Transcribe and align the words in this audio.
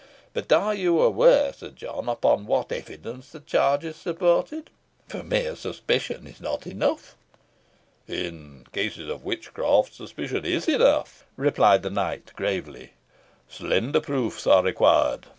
But 0.33 0.51
are 0.51 0.73
you 0.73 0.99
aware, 0.99 1.53
Sir 1.53 1.69
John, 1.69 2.09
upon 2.09 2.47
what 2.47 2.71
evidence 2.71 3.29
the 3.33 3.39
charge 3.39 3.85
is 3.85 3.95
supported 3.95 4.71
for 5.07 5.21
mere 5.21 5.55
suspicion 5.55 6.25
is 6.25 6.41
not 6.41 6.65
enough?" 6.65 7.15
"In 8.07 8.65
cases 8.73 9.07
of 9.09 9.23
witchcraft 9.23 9.93
suspicion 9.93 10.43
is 10.43 10.67
enough," 10.67 11.27
replied 11.35 11.83
the 11.83 11.91
knight, 11.91 12.31
gravely. 12.35 12.93
"Slender 13.47 14.01
proofs 14.01 14.47
are 14.47 14.63
required. 14.63 15.27